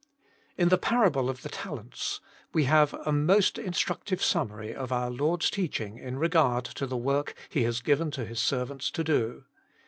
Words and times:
IN 0.57 0.69
the 0.69 0.79
parable 0.79 1.29
of 1.29 1.43
the 1.43 1.49
talents 1.49 2.21
we 2.55 2.63
have 2.63 2.95
a 3.05 3.11
most 3.11 3.59
instructive 3.59 4.19
summary 4.19 4.73
of 4.73 4.91
our 4.91 5.11
Lord's 5.11 5.51
teaching 5.51 5.99
in 5.99 6.17
regard 6.17 6.65
to 6.65 6.87
the 6.87 6.97
work 6.97 7.35
He 7.49 7.65
has 7.65 7.81
given 7.81 8.09
to 8.17 8.25
His 8.25 8.39
servants 8.39 8.89
to 8.89 9.03
do. 9.03 9.43